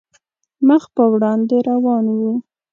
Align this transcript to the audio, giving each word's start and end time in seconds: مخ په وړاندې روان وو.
مخ 0.67 0.83
په 0.95 1.03
وړاندې 1.13 1.57
روان 1.69 2.05
وو. 2.19 2.33